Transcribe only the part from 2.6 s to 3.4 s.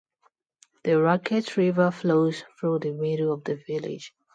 the middle